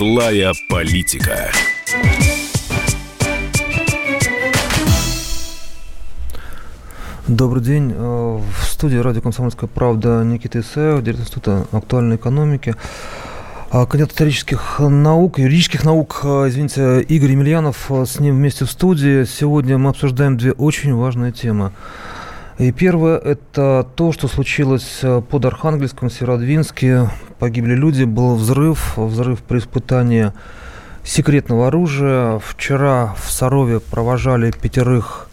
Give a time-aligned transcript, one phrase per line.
[0.00, 1.50] Злая политика.
[7.28, 7.92] Добрый день.
[7.94, 12.76] Э, в студии радио «Комсомольская правда» Никита Исаев, директор Института актуальной экономики.
[13.70, 18.70] А, кандидат исторических наук, юридических наук, э, извините, Игорь Емельянов э, с ним вместе в
[18.70, 19.24] студии.
[19.24, 21.72] Сегодня мы обсуждаем две очень важные темы.
[22.56, 27.10] И первое– это то, что случилось под Архангельском, Северодвинске.
[27.40, 30.34] Погибли люди, был взрыв, взрыв при испытании
[31.02, 32.38] секретного оружия.
[32.38, 35.30] Вчера в Сарове провожали пятерых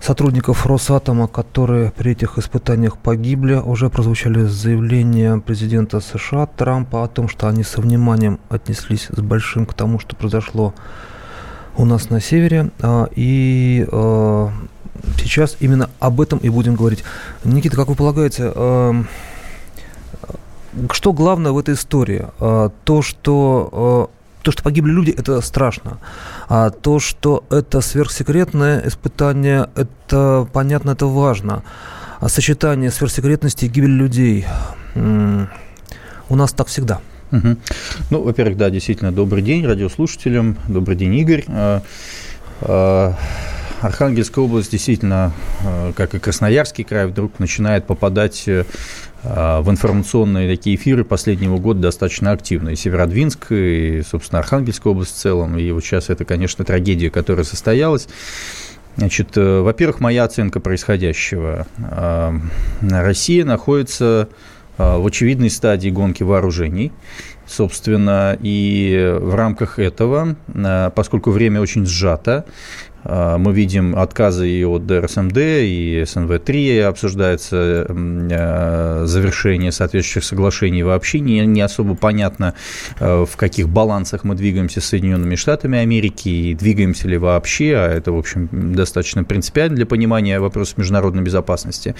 [0.00, 3.54] сотрудников Росатома, которые при этих испытаниях погибли.
[3.54, 9.66] Уже прозвучали заявления президента США Трампа о том, что они со вниманием отнеслись с большим
[9.66, 10.74] к тому, что произошло
[11.76, 12.70] у нас на севере.
[12.80, 14.52] А, и а,
[15.18, 17.02] сейчас именно об этом и будем говорить.
[17.42, 19.04] Никита, как вы полагаете, а,
[20.92, 22.26] что главное в этой истории?
[22.38, 24.10] То, что
[24.42, 25.98] то, что погибли люди, это страшно.
[26.48, 31.62] А то, что это сверхсекретное испытание, это понятно, это важно.
[32.20, 34.46] А сочетание сверхсекретности и гибели людей
[34.94, 37.00] у нас так всегда.
[37.30, 37.56] Угу.
[38.10, 41.44] Ну, во-первых, да, действительно, добрый день радиослушателям, добрый день, Игорь.
[41.48, 41.82] А,
[42.60, 43.14] а,
[43.80, 45.32] Архангельская область действительно,
[45.64, 48.64] а, как и Красноярский край, вдруг начинает попадать э, а,
[49.22, 52.70] в информационные такие эфиры последнего года достаточно активно.
[52.70, 55.56] И Северодвинск, и, собственно, Архангельская область в целом.
[55.58, 58.08] И вот сейчас это, конечно, трагедия, которая состоялась.
[58.96, 61.66] Значит, э, во-первых, моя оценка происходящего.
[61.78, 62.34] А,
[62.82, 64.28] Россия находится
[64.76, 66.92] а, в очевидной стадии гонки вооружений.
[67.46, 70.36] Собственно, и в рамках этого,
[70.94, 79.02] поскольку время очень сжато, а, мы видим отказы и от ДРСМД, и СНВ-3, обсуждается а,
[79.06, 80.82] завершение соответствующих соглашений.
[80.82, 82.54] Вообще не, не особо понятно,
[83.00, 87.88] а, в каких балансах мы двигаемся с Соединенными Штатами Америки, и двигаемся ли вообще, а
[87.88, 91.94] это, в общем, достаточно принципиально для понимания вопросов международной безопасности.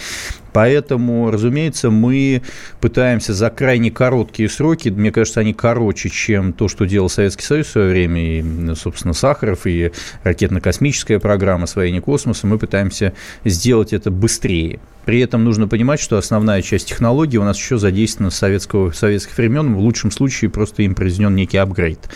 [0.53, 2.43] Поэтому, разумеется, мы
[2.81, 7.67] пытаемся за крайне короткие сроки, мне кажется, они короче, чем то, что делал Советский Союз
[7.67, 9.91] в свое время, и, собственно, Сахаров, и
[10.23, 13.15] ракетно-космические космическая программа освоения космоса, мы пытаемся
[13.47, 14.79] сделать это быстрее.
[15.07, 19.39] При этом нужно понимать, что основная часть технологий у нас еще задействована с советского, советских
[19.39, 19.75] времен.
[19.75, 22.11] В лучшем случае просто им произведен некий апгрейд.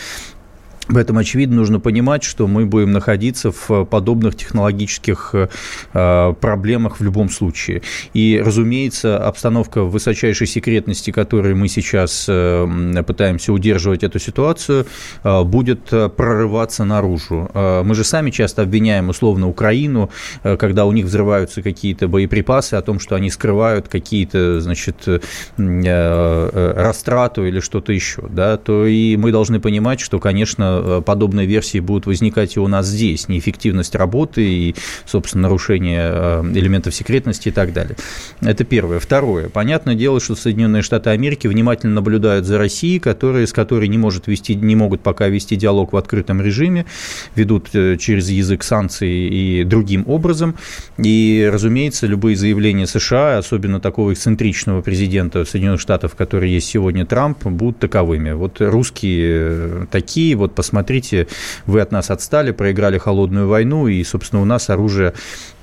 [0.88, 7.28] Поэтому, очевидно, нужно понимать, что мы будем находиться в подобных технологических э, проблемах в любом
[7.28, 7.82] случае.
[8.14, 14.86] И, разумеется, обстановка высочайшей секретности, которой мы сейчас э, пытаемся удерживать эту ситуацию,
[15.24, 17.50] э, будет прорываться наружу.
[17.54, 20.10] Мы же сами часто обвиняем условно Украину,
[20.42, 25.08] когда у них взрываются какие-то боеприпасы, о том, что они скрывают какие-то, значит,
[25.56, 31.80] растрату или что-то еще, да, то и мы должны понимать, что, конечно, Э, подобные версии
[31.80, 33.28] будут возникать и у нас здесь.
[33.28, 37.96] Неэффективность работы и, собственно, нарушение э, элементов секретности и так далее.
[38.40, 38.98] Это первое.
[38.98, 39.48] Второе.
[39.48, 44.26] Понятное дело, что Соединенные Штаты Америки внимательно наблюдают за Россией, которые, с которой не, может
[44.26, 46.86] вести, не могут пока вести диалог в открытом режиме,
[47.34, 50.56] ведут э, через язык санкций и другим образом.
[50.98, 57.44] И, разумеется, любые заявления США, особенно такого эксцентричного президента Соединенных Штатов, который есть сегодня Трамп,
[57.44, 58.32] будут таковыми.
[58.32, 61.28] Вот русские такие, вот посмотрите,
[61.66, 65.12] вы от нас отстали, проиграли холодную войну, и, собственно, у нас оружие,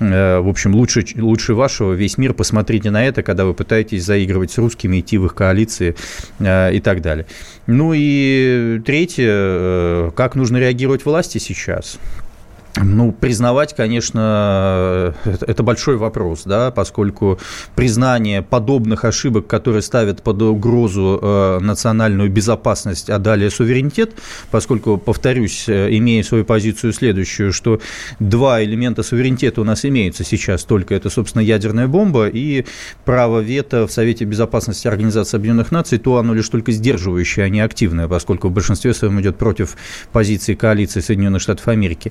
[0.00, 4.50] э, в общем, лучше, лучше вашего, весь мир, посмотрите на это, когда вы пытаетесь заигрывать
[4.50, 5.94] с русскими, идти в их коалиции
[6.38, 7.26] э, и так далее.
[7.66, 11.98] Ну и третье, э, как нужно реагировать власти сейчас?
[12.82, 17.38] Ну, признавать, конечно, это большой вопрос, да, поскольку
[17.76, 24.14] признание подобных ошибок, которые ставят под угрозу э, национальную безопасность, а далее суверенитет,
[24.50, 27.80] поскольку, повторюсь, э, имея свою позицию следующую, что
[28.18, 32.64] два элемента суверенитета у нас имеются сейчас только, это, собственно, ядерная бомба и
[33.04, 37.60] право вето в Совете Безопасности Организации Объединенных Наций, то оно лишь только сдерживающее, а не
[37.60, 39.76] активное, поскольку в большинстве своем идет против
[40.10, 42.10] позиции коалиции Соединенных Штатов Америки.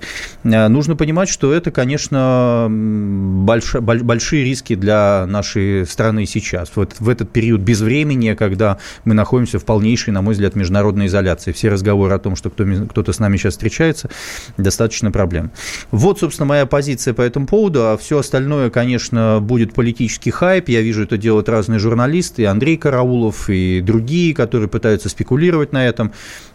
[0.54, 7.00] Э, нужно понимать, что это, конечно, больш, большие риски для нашей страны сейчас, в этот,
[7.00, 11.52] в этот период безвремени, когда мы находимся в полнейшей, на мой взгляд, международной изоляции.
[11.52, 14.10] Все разговоры о том, что кто-то с нами сейчас встречается,
[14.58, 15.52] достаточно проблем.
[15.92, 20.70] Вот, собственно, моя позиция по этому поводу, а все остальное, конечно, будет политический хайп.
[20.70, 25.88] Я вижу, это делают разные журналисты, и Андрей Караулов, и другие, которые пытаются спекулировать на
[25.88, 26.12] этом.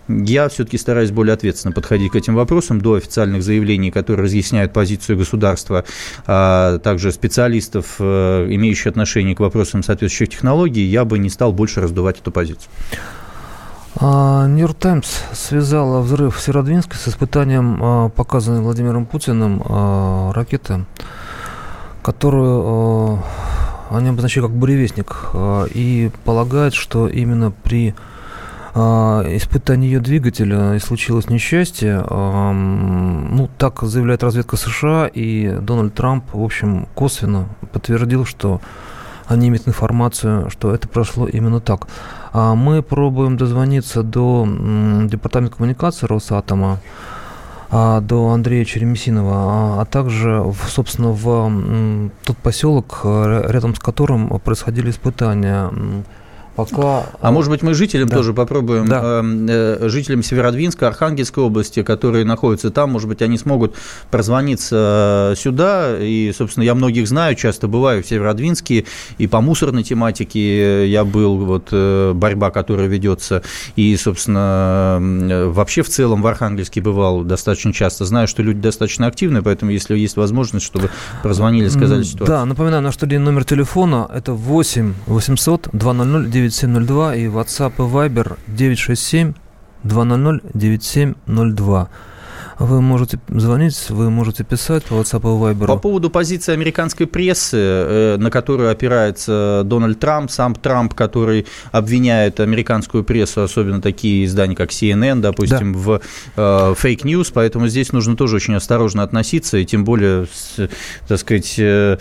[0.09, 5.19] Я все-таки стараюсь более ответственно подходить к этим вопросам до официальных заявлений, которые разъясняют позицию
[5.19, 5.85] государства,
[6.27, 11.81] а также специалистов, э, имеющих отношение к вопросам соответствующих технологий, я бы не стал больше
[11.83, 12.71] раздувать эту позицию.
[14.01, 20.85] Нью-Йорк Таймс связала взрыв в Северодвинске с испытанием, а, показанной Владимиром Путиным а, ракеты,
[22.03, 23.23] которую
[23.91, 25.31] они обозначают как буревестник,
[25.75, 27.95] и полагают, что именно при
[28.75, 32.05] испытании ее двигателя и случилось несчастье.
[32.09, 38.61] Ну, так заявляет разведка США, и Дональд Трамп, в общем, косвенно подтвердил, что
[39.27, 41.87] они имеют информацию, что это прошло именно так.
[42.33, 44.47] А мы пробуем дозвониться до
[45.07, 46.81] Департамента коммуникации Росатома,
[47.71, 54.29] а, до Андрея Черемесинова, а, а также, собственно, в тот поселок, э, рядом с которым
[54.41, 55.71] происходили испытания
[56.65, 57.07] пока...
[57.21, 58.17] А может быть, мы жителям да.
[58.17, 59.21] тоже попробуем, да.
[59.21, 63.75] Эм, э, жителям Северодвинска, Архангельской области, которые находятся там, может быть, они смогут
[64.11, 68.87] прозвониться э, сюда, и, собственно, я многих знаю, часто бываю в Северодвинске,
[69.19, 73.43] и по мусорной тематике я был, вот, э, борьба, которая ведется,
[73.77, 78.05] и, собственно, вообще в целом в Архангельске бывал достаточно часто.
[78.05, 80.91] Знаю, что люди достаточно активны, поэтому, если есть возможность, чтобы
[81.23, 82.27] прозвонили, сказали ситуацию.
[82.27, 87.83] Да, напоминаю, наш студийный номер телефона– это 8 800 200 9 9702 и WhatsApp и
[87.83, 89.35] Viber 967
[89.85, 91.89] 200 9702.
[92.59, 95.67] Вы можете звонить, вы можете писать по WhatsApp и Viber.
[95.67, 102.41] По поводу позиции американской прессы, э, на которую опирается Дональд Трамп, сам Трамп, который обвиняет
[102.41, 105.79] американскую прессу, особенно такие издания, как CNN, допустим, да.
[105.79, 106.01] в
[106.37, 110.27] э, фейк-ньюс, поэтому здесь нужно тоже очень осторожно относиться, и тем более,
[111.07, 111.97] так сказать, э,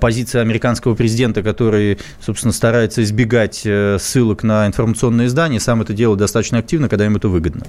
[0.00, 6.58] позиция американского президента, который, собственно, старается избегать ссылок на информационные издания, сам это делает достаточно
[6.58, 7.66] активно, когда им это выгодно.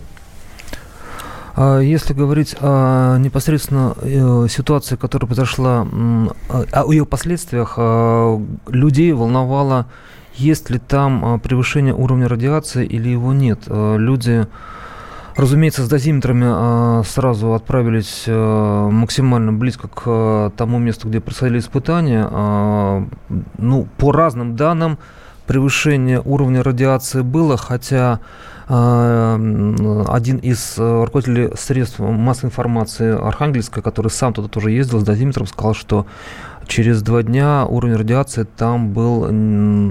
[1.55, 5.85] А если говорить о непосредственно э, ситуации, которая произошла,
[6.71, 9.87] о ее последствиях, а, людей волновало,
[10.35, 13.59] есть ли там а, превышение уровня радиации или его нет.
[13.67, 14.47] Люди,
[15.35, 22.27] разумеется, с дозиметрами сразу отправились максимально близко к тому месту, где происходили испытания.
[23.57, 24.97] Ну, по разным данным,
[25.47, 28.19] превышение уровня радиации было, хотя а,
[28.73, 35.45] один из э, руководителей средств массовой информации Архангельска, который сам туда тоже ездил с дозиметром,
[35.45, 36.05] сказал, что
[36.67, 39.23] через два дня уровень радиации там был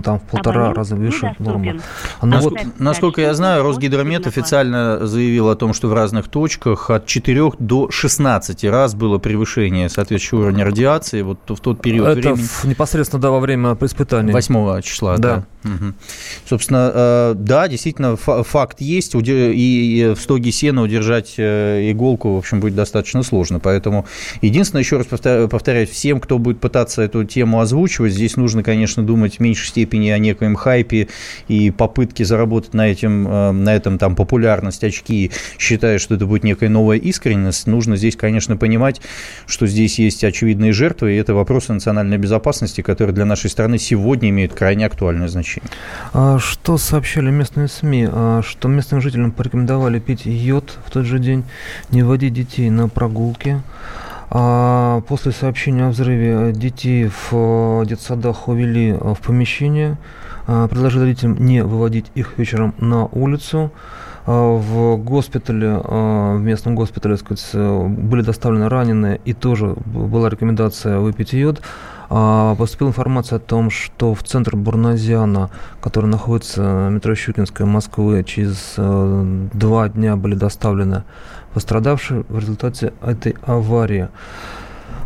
[0.03, 1.81] там в полтора Абонент раза выше нормы.
[2.21, 6.91] А ну вот, насколько я знаю, Росгидромет официально заявил о том, что в разных точках
[6.91, 12.21] от 4 до 16 раз было превышение соответствующего уровня радиации вот в тот период Это
[12.21, 12.47] времени.
[12.47, 14.33] В, непосредственно, да, во время испытаний.
[14.33, 15.45] 8 числа, да.
[15.63, 15.71] да.
[15.71, 15.95] Угу.
[16.49, 22.61] Собственно, э, да, действительно, факт есть, и в стоге сена удержать э, иголку, в общем,
[22.61, 23.61] будет достаточно сложно.
[23.61, 24.07] Поэтому
[24.41, 29.37] единственное, еще раз повторяю, всем, кто будет пытаться эту тему озвучивать, здесь нужно, конечно, думать
[29.37, 31.09] в меньшей степени о некоем хайпе
[31.49, 36.45] и попытке заработать на, этим, э, на этом там популярность, очки, считая, что это будет
[36.45, 37.67] некая новая искренность.
[37.67, 39.01] Нужно здесь, конечно, понимать,
[39.47, 44.29] что здесь есть очевидные жертвы, и это вопросы национальной безопасности, которые для нашей страны сегодня
[44.31, 45.71] имеют крайне актуальное значение.
[46.13, 48.09] А что сообщали местные СМИ?
[48.11, 51.45] А что местным жителям порекомендовали пить йод в тот же день,
[51.91, 53.63] не водить детей на прогулки.
[54.33, 59.99] А после сообщения о взрыве детей в детсадах увели в помещение,
[60.47, 63.73] предложили родителям не выводить их вечером на улицу.
[64.27, 71.61] В госпитале, в местном госпитале, сказать, были доставлены раненые, и тоже была рекомендация выпить йод.
[72.13, 75.49] А, поступила информация о том, что в центр Бурназиана,
[75.81, 81.05] который находится в метро Щукинская Москвы, через э, два дня были доставлены
[81.55, 84.09] пострадавшие в результате этой аварии.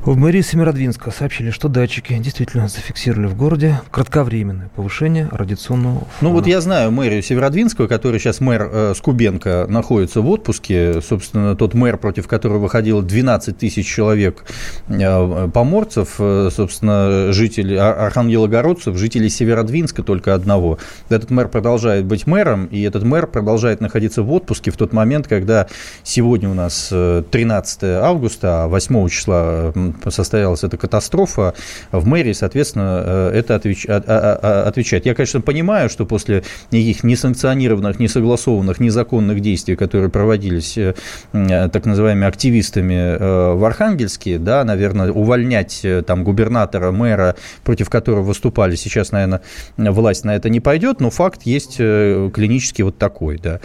[0.04, 6.10] В мэрии Семиродвинска сообщили, что датчики действительно зафиксировали в городе кратковременное повышение радиационного фона.
[6.20, 11.00] Ну вот я знаю мэрию Северодвинского, который сейчас мэр э, Скубенко находится в отпуске.
[11.00, 14.44] Собственно, тот мэр, против которого выходило 12 тысяч человек
[14.88, 20.76] э, поморцев, э, собственно, жители Архангелогородцев, жителей Северодвинска только одного.
[21.08, 25.28] Этот мэр продолжает быть мэром, и этот мэр продолжает находиться в отпуске в тот момент,
[25.28, 25.66] когда
[26.02, 29.72] сегодня у нас 13 э, августа, а 8 числа
[30.08, 31.54] состоялась эта катастрофа,
[31.92, 33.86] в мэрии, соответственно, э, это отвеч...
[33.88, 35.06] А, а, а, отвечает.
[35.06, 40.94] Я, конечно, понимаю, что после никаких несанкционированных, несогласованных, незаконных действий, которые проводились э,
[41.32, 48.76] так называемыми активистами э, в Архангельске, да, наверное, увольнять там губернатора, мэра, против которого выступали,
[48.76, 49.40] сейчас, наверное,
[49.76, 53.60] власть на это не пойдет, но факт есть клинически вот такой, да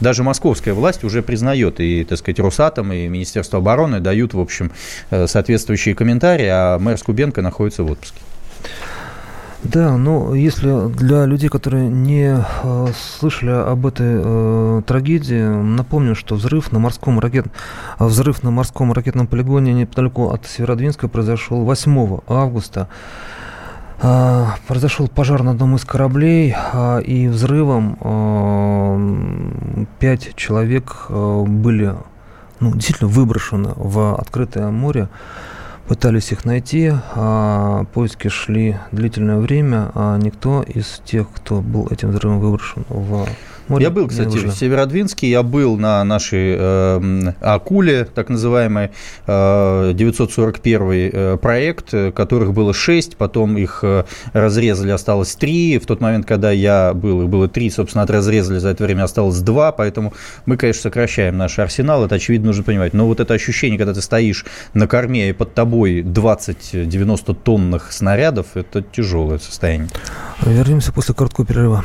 [0.00, 4.72] даже московская власть уже признает, и, так сказать, Росатом, и Министерство обороны дают, в общем,
[5.10, 8.20] э, соответствующие комментарии, а мэр Скубенко находится в отпуске.
[9.62, 12.86] Да, ну если для людей, которые не э,
[13.18, 17.46] слышали об этой э, трагедии, напомню, что взрыв на морском ракет,
[17.98, 22.88] взрыв на морском ракетном полигоне неподалеку от Северодвинска произошел 8 августа.
[24.02, 31.94] Э, произошел пожар на одном из кораблей, э, и взрывом э, пять человек были
[32.60, 35.08] ну, действительно выброшены в открытое море.
[35.86, 42.10] Пытались их найти, а поиски шли длительное время, а никто из тех, кто был этим
[42.10, 43.26] взрывом выброшен в
[43.70, 43.84] море.
[43.84, 48.90] Я был, кстати, в Северодвинске, я был на нашей э, Акуле, так называемой,
[49.26, 50.80] э, 941
[51.12, 55.78] э, проект, которых было 6, потом их э, разрезали, осталось 3.
[55.78, 59.38] В тот момент, когда я был, их было 3, собственно, разрезали, за это время осталось
[59.40, 60.12] 2, поэтому
[60.46, 62.92] мы, конечно, сокращаем наш арсенал, это, очевидно, нужно понимать.
[62.92, 68.48] Но вот это ощущение, когда ты стоишь на корме и под тобой 20-90 тонных снарядов,
[68.54, 69.88] это тяжелое состояние.
[70.42, 71.84] Вернемся после короткого перерыва.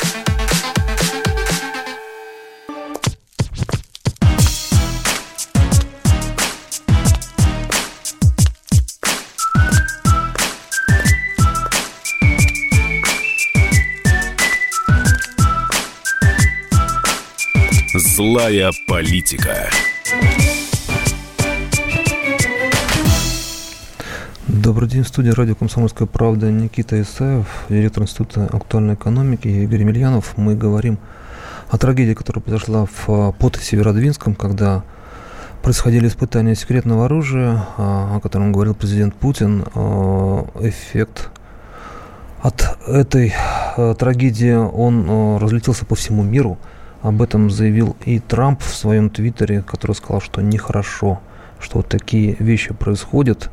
[18.21, 19.67] Злая политика.
[24.47, 30.37] Добрый день, в студии радио «Комсомольская правда» Никита Исаев, директор Института актуальной экономики Игорь Емельянов.
[30.37, 30.99] Мы говорим
[31.69, 34.83] о трагедии, которая произошла в, под Северодвинском, когда
[35.63, 39.63] происходили испытания секретного оружия, о котором говорил президент Путин.
[40.59, 41.31] Эффект
[42.43, 43.33] от этой
[43.97, 46.59] трагедии, он разлетелся по всему миру–
[47.01, 51.19] об этом заявил и Трамп в своем твиттере, который сказал, что нехорошо,
[51.59, 53.49] что вот такие вещи происходят.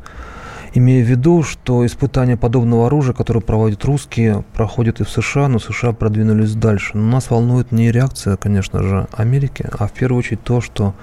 [0.75, 5.57] Имея в виду, что испытания подобного оружия, которое проводят русские, проходят и в США, но
[5.57, 6.95] США продвинулись дальше.
[6.95, 10.93] Но нас волнует не реакция, конечно же, Америки, а в первую очередь то, что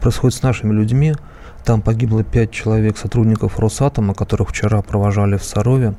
[0.00, 1.14] происходит с нашими людьми.
[1.64, 5.94] Там погибло пять человек, сотрудников Росатома, которых вчера провожали в Сарове.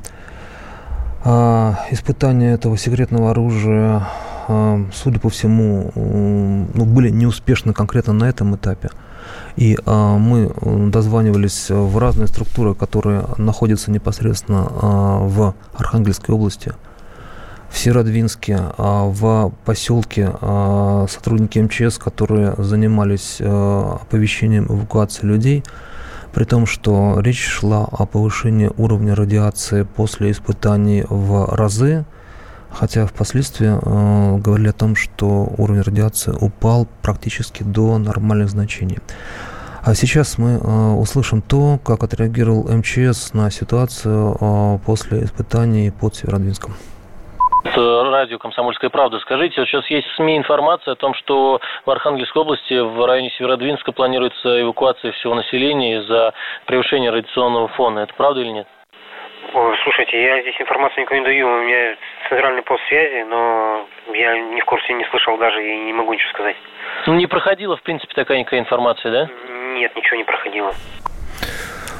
[1.23, 4.07] А, испытания этого секретного оружия
[4.51, 8.89] а, судя по всему, ну, были неуспешны конкретно на этом этапе.
[9.55, 10.51] И а, мы
[10.89, 16.73] дозванивались в разные структуры, которые находятся непосредственно а, в Архангельской области,
[17.69, 25.63] в Северодвинске, а, в поселке а, сотрудники МЧС, которые занимались а, оповещением эвакуации людей,
[26.33, 32.05] при том, что речь шла о повышении уровня радиации после испытаний в разы,
[32.71, 38.99] хотя впоследствии э, говорили о том, что уровень радиации упал практически до нормальных значений.
[39.81, 46.15] А сейчас мы э, услышим то, как отреагировал МЧС на ситуацию э, после испытаний под
[46.15, 46.75] Северодвинском.
[47.63, 49.19] Радио «Комсомольская правда».
[49.19, 53.29] Скажите, вот сейчас есть в СМИ информация о том, что в Архангельской области в районе
[53.31, 56.33] Северодвинска планируется эвакуация всего населения из-за
[56.65, 57.99] превышения радиационного фона.
[57.99, 58.67] Это правда или нет?
[59.83, 61.95] Слушайте, я здесь информацию никому не даю, у меня
[62.29, 66.29] центральный пост связи, но я ни в курсе не слышал даже и не могу ничего
[66.29, 66.55] сказать.
[67.07, 69.29] Ну, не проходила, в принципе, такая никакая информация, да?
[69.73, 70.73] Нет, ничего не проходило.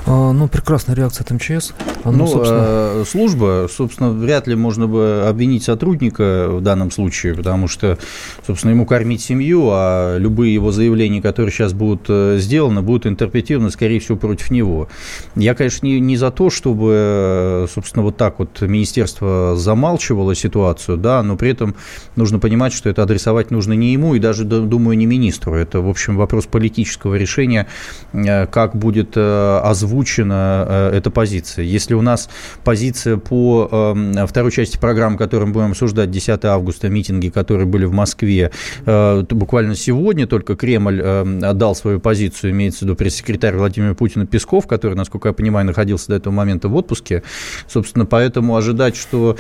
[0.10, 1.74] А, ну, прекрасная реакция от МЧС.
[2.04, 2.64] Оно, ну, собственно...
[2.64, 8.00] Э, служба, собственно, вряд ли можно бы обвинить сотрудника в данном случае, потому что,
[8.48, 13.70] собственно, ему кормить семью, а любые его заявления, которые сейчас будут э, сделаны, будут интерпретированы,
[13.70, 14.88] скорее всего, против него.
[15.36, 20.98] Я, конечно, не, не за то, чтобы, э, собственно, вот так вот министерство замалчивало ситуацию,
[20.98, 21.76] да, но при этом
[22.16, 25.54] нужно понимать, что это адресовать нужно не ему и даже, думаю, не министру.
[25.54, 27.68] Это, в общем, вопрос политического решения,
[28.12, 31.66] как будет озвучен озвучена эта позиция.
[31.66, 32.30] Если у нас
[32.64, 33.96] позиция по
[34.28, 38.52] второй части программы, которую мы будем обсуждать 10 августа, митинги, которые были в Москве,
[38.86, 44.96] буквально сегодня только Кремль отдал свою позицию, имеется в виду пресс-секретарь Владимира Путина Песков, который,
[44.96, 47.24] насколько я понимаю, находился до этого момента в отпуске.
[47.68, 49.38] Собственно, поэтому ожидать, что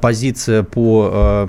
[0.00, 1.46] позиция по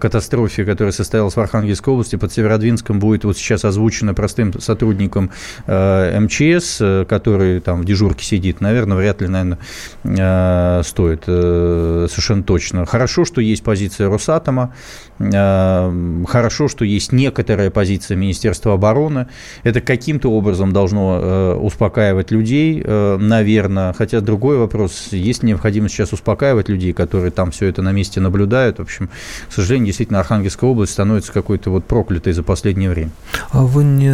[0.00, 5.30] катастрофе, которая состоялась в Архангельской области под Северодвинском, будет вот сейчас озвучена простым сотрудником
[5.66, 7.04] э, МЧС, э,
[7.36, 9.58] который там в дежурке сидит, наверное, вряд ли, наверное,
[10.04, 12.86] э, стоит совершенно точно.
[12.86, 14.72] Хорошо, что есть позиция Росатома,
[15.18, 19.26] хорошо, что есть некоторая позиция Министерства обороны.
[19.62, 23.92] Это каким-то образом должно успокаивать людей, наверное.
[23.92, 28.20] Хотя другой вопрос, есть ли необходимость сейчас успокаивать людей, которые там все это на месте
[28.20, 28.78] наблюдают.
[28.78, 29.10] В общем,
[29.48, 33.10] к сожалению, действительно, Архангельская область становится какой-то вот проклятой за последнее время.
[33.50, 34.12] А вы не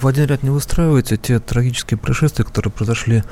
[0.00, 3.22] в один ряд не выстраиваете те трагические происшествия, которые произошли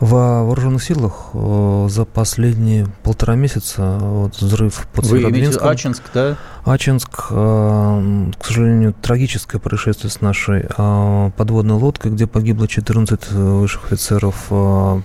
[0.00, 6.36] в вооруженных силах э, за последние полтора месяца вот взрыв под Вы имеете Ачинск, да?
[6.64, 13.84] Ачинск, э, к сожалению, трагическое происшествие с нашей э, подводной лодкой, где погибло 14 высших
[13.84, 14.46] офицеров,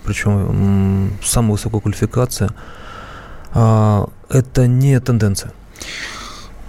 [0.04, 2.50] причем самой высокой квалификации.
[3.52, 5.52] Это не тенденция.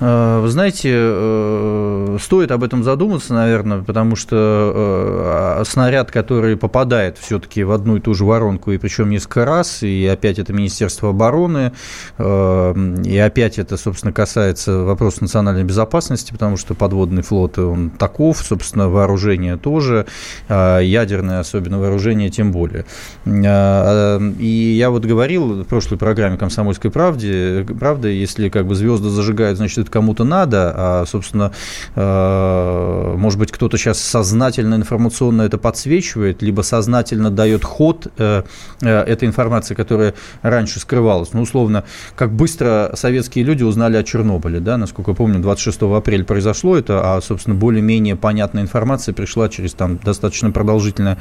[0.01, 7.19] Э, вы знаете, э, стоит об этом задуматься, наверное, потому что э, снаряд, который попадает
[7.19, 11.11] все-таки в одну и ту же воронку, и причем несколько раз, и опять это Министерство
[11.11, 11.73] обороны,
[12.19, 18.89] и опять это, собственно, касается вопроса национальной безопасности, потому что подводный флот, он таков, собственно,
[18.89, 20.07] вооружение тоже,
[20.49, 22.85] ядерное особенно вооружение тем более.
[23.27, 29.59] И я вот говорил в прошлой программе «Комсомольской правде», правда, если как бы звезды зажигают,
[29.59, 31.53] значит, кому-то надо, а, собственно,
[31.95, 38.43] э, может быть, кто-то сейчас сознательно информационно это подсвечивает, либо сознательно дает ход э,
[38.81, 41.33] э, этой информации, которая раньше скрывалась.
[41.33, 41.85] Ну, условно,
[42.17, 47.17] как быстро советские люди узнали о Чернобыле, да, насколько я помню, 26 апреля произошло это,
[47.17, 51.19] а, собственно, более-менее понятная информация пришла через там достаточно продолжительное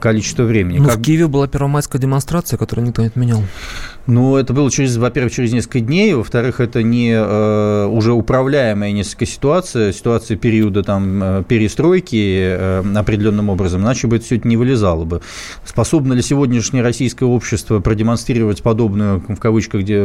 [0.00, 0.78] количество времени.
[0.78, 0.98] Ну, как...
[0.98, 3.42] в Киеве была первомайская демонстрация, которую никто не отменял.
[4.08, 9.26] Ну, это было, через, во-первых, через несколько дней, во-вторых, это не э, уже управляемая несколько
[9.26, 14.56] ситуация, ситуация периода там, э, перестройки э, определенным образом, иначе бы это все это не
[14.56, 15.20] вылезало бы.
[15.62, 19.98] Способно ли сегодняшнее российское общество продемонстрировать подобную, в кавычках, где,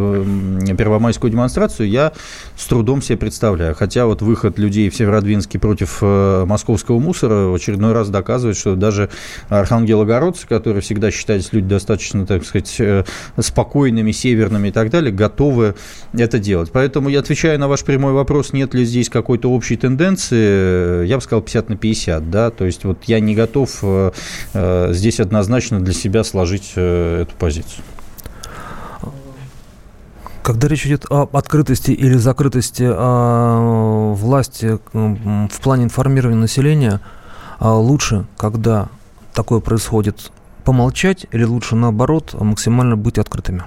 [0.77, 2.11] первомайскую демонстрацию, я
[2.57, 3.73] с трудом себе представляю.
[3.73, 8.75] Хотя вот выход людей в Северодвинске против э, московского мусора в очередной раз доказывает, что
[8.75, 9.09] даже
[9.47, 13.05] архангелогородцы, которые всегда считались люди достаточно, так сказать, э,
[13.39, 15.75] спокойными, спокойными, северными и так далее, готовы
[16.13, 16.71] это делать.
[16.71, 21.21] Поэтому я отвечаю на ваш прямой вопрос, нет ли здесь какой-то общей тенденции, я бы
[21.21, 24.11] сказал 50 на 50, да, то есть вот я не готов э,
[24.53, 27.83] э, здесь однозначно для себя сложить э, эту позицию.
[30.41, 36.99] Когда речь идет об открытости или закрытости власти в плане информирования населения,
[37.61, 38.89] лучше, когда
[39.33, 40.31] такое происходит
[40.63, 43.63] помолчать или лучше наоборот максимально быть открытыми?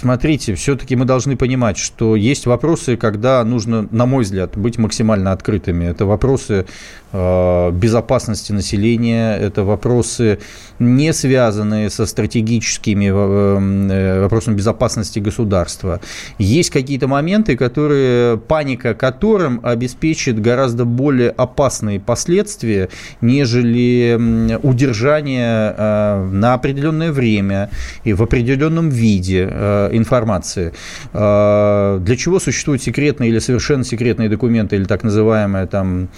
[0.00, 5.32] Смотрите, все-таки мы должны понимать, что есть вопросы, когда нужно, на мой взгляд, быть максимально
[5.32, 5.84] открытыми.
[5.84, 6.64] Это вопросы
[7.12, 10.38] Э, безопасности населения, это вопросы,
[10.78, 16.00] не связанные со стратегическими э, э, вопросами безопасности государства.
[16.38, 25.72] Есть какие-то моменты, которые, паника которым обеспечит гораздо более опасные последствия, нежели удержание
[26.30, 27.70] на определенное время
[28.04, 29.48] и в определенном виде
[29.92, 30.72] информации.
[31.12, 36.08] Для чего существуют секретные или совершенно секретные документы, или так называемая там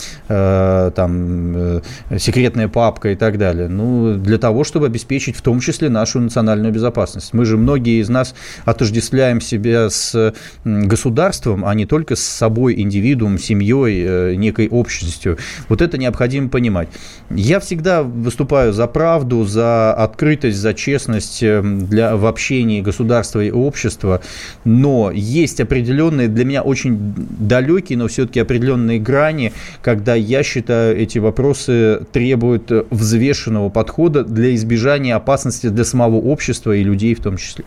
[0.94, 1.80] там, э,
[2.18, 3.68] секретная папка и так далее.
[3.68, 7.32] Ну, для того, чтобы обеспечить в том числе нашу национальную безопасность.
[7.32, 13.38] Мы же, многие из нас отождествляем себя с государством, а не только с собой, индивидуумом,
[13.38, 15.38] семьей, э, некой общностью.
[15.68, 16.88] Вот это необходимо понимать.
[17.30, 23.50] Я всегда выступаю за правду, за открытость, за честность э, для, в общении государства и
[23.66, 24.20] общества,
[24.64, 31.18] но есть определенные, для меня очень далекие, но все-таки определенные грани, когда я считаю, эти
[31.18, 37.64] вопросы требуют взвешенного подхода для избежания опасности для самого общества и людей в том числе.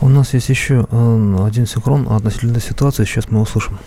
[0.00, 3.78] У нас есть еще э, один синхрон относительно ситуации, сейчас мы услышим.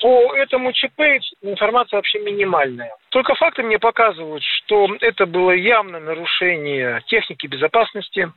[0.00, 1.00] По этому ЧП
[1.42, 2.90] информация вообще минимальная.
[3.10, 8.32] Только факты мне показывают, что это было явное нарушение техники безопасности,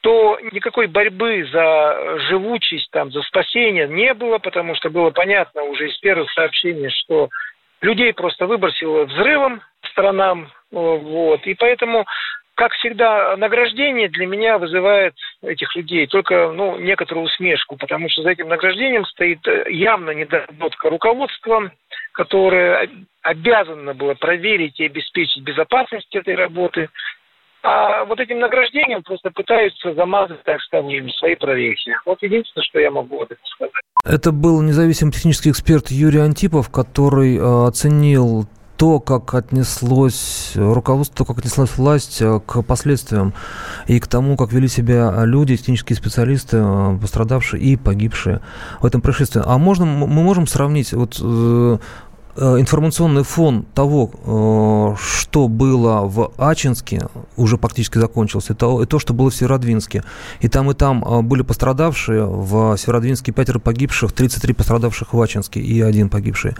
[0.00, 5.88] что никакой борьбы за живучесть, там, за спасение не было, потому что было понятно уже
[5.88, 7.28] из первых сообщений, что
[7.80, 10.50] Людей просто выбросило взрывом, сторонам.
[10.70, 11.46] Вот.
[11.46, 12.04] И поэтому
[12.54, 18.30] как всегда, награждение для меня вызывает этих людей только ну, некоторую усмешку, потому что за
[18.30, 21.70] этим награждением стоит э, явно недоработка руководства,
[22.10, 22.90] которое
[23.22, 26.88] обязано было проверить и обеспечить безопасность этой работы.
[27.62, 31.92] А вот этим награждением просто пытаются замазать, так скажем, свои прорехи.
[32.06, 33.72] Вот единственное, что я могу вот это сказать.
[34.04, 41.38] Это был независимый технический эксперт Юрий Антипов, который э, оценил то, как отнеслось руководство, как
[41.38, 43.34] отнеслась власть э, к последствиям
[43.88, 48.40] и к тому, как вели себя люди, технические специалисты, э, пострадавшие и погибшие
[48.80, 49.42] в этом происшествии.
[49.44, 51.20] А можно, мы можем сравнить вот
[52.36, 58.98] информационный фон того, э, что было в Ачинске, уже практически закончился, и то, и то,
[58.98, 60.04] что было в Северодвинске.
[60.40, 62.24] И там, и там э, были пострадавшие.
[62.26, 66.54] В Северодвинске пятеро погибших, 33 пострадавших в Ачинске и один погибший.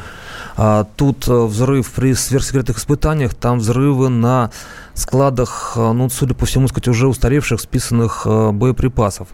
[0.57, 4.51] А тут взрыв при сверхсекретных испытаниях, там взрывы на
[4.99, 9.29] складах, ну, судя по всему, сказать, уже устаревших, списанных боеприпасов.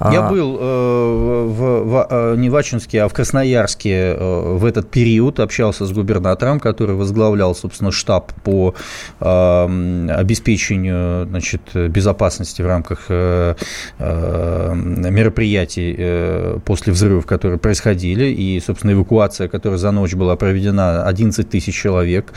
[0.00, 0.30] Я а...
[0.30, 5.40] был э, в, в, э, не в Ачинске, а в Красноярске э, в этот период,
[5.40, 8.74] общался с губернатором, который возглавлял, собственно, штаб по
[9.20, 13.54] э, обеспечению значит, безопасности в рамках э,
[13.98, 21.06] э, мероприятий э, после взрывов, которые происходили, и, собственно, эвакуация, которая за ночь была проведена,
[21.06, 22.32] 11 тысяч человек.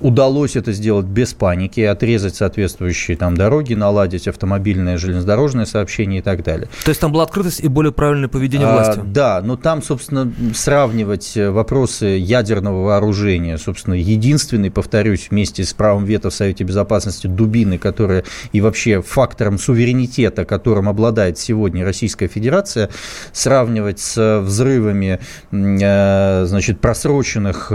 [0.00, 6.44] Удалось это сделать без паники, отрезать соответствующие там дороги, наладить автомобильное, железнодорожное сообщение и так
[6.44, 6.68] далее.
[6.84, 9.00] То есть там была открытость и более правильное поведение а, власти?
[9.06, 16.04] Да, но там, собственно, сравнивать э, вопросы ядерного вооружения, собственно, единственный, повторюсь, вместе с правом
[16.04, 22.90] вето в Совете Безопасности дубины, которая и вообще фактором суверенитета, которым обладает сегодня Российская Федерация,
[23.32, 25.20] сравнивать с взрывами,
[25.52, 27.72] э, значит, просроченных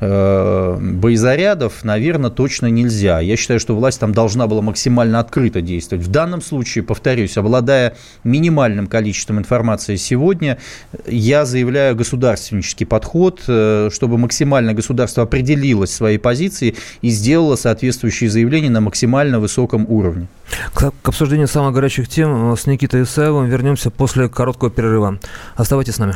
[0.00, 3.20] э, боезарядов, наверное, точно нельзя.
[3.20, 6.06] Я считаю, что власть там должна была максимально открыто действовать.
[6.06, 10.58] В данном случае, повторюсь, обладая минимальным количеством информации сегодня.
[11.04, 18.70] Я заявляю государственнический подход, э, чтобы максимально государство определилось своей позиции и сделало соответствующие заявления
[18.70, 20.28] на максимально высоком уровне.
[20.72, 25.18] К, к обсуждению самых горячих тем э, с Никитой Исаевым вернемся после короткого перерыва.
[25.56, 26.14] Оставайтесь с нами.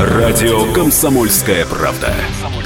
[0.00, 2.14] Радио «Комсомольская правда».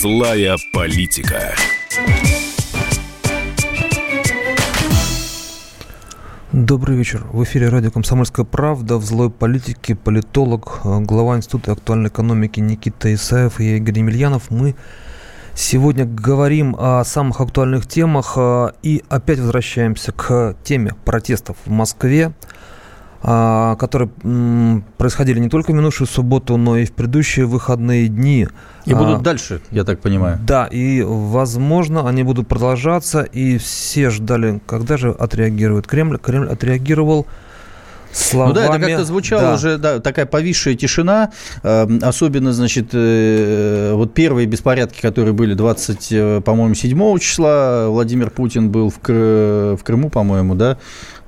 [0.00, 1.54] Злая политика.
[6.52, 7.26] Добрый вечер.
[7.30, 8.96] В эфире радио «Комсомольская правда».
[8.96, 14.50] В злой политике политолог, э, глава Института актуальной экономики Никита Исаев и Игорь Емельянов.
[14.50, 14.74] Мы
[15.54, 22.32] сегодня говорим о самых актуальных темах э, и опять возвращаемся к теме протестов в Москве.
[23.22, 24.10] А, которые
[24.96, 28.48] происходили не только в минувшую субботу, но и в предыдущие выходные дни.
[28.86, 30.38] И будут а, дальше, я так понимаю.
[30.42, 36.16] Да, и, возможно, они будут продолжаться, и все ждали, когда же отреагирует Кремль.
[36.16, 37.26] Кремль отреагировал
[38.10, 38.48] словами.
[38.48, 39.54] Ну да, это как-то звучало да.
[39.54, 41.30] уже, да, такая повисшая тишина,
[41.62, 48.30] э, особенно, значит, э, вот первые беспорядки, которые были 20, э, по-моему, 7 числа, Владимир
[48.30, 50.78] Путин был в, Кры- в Крыму, по-моему, да,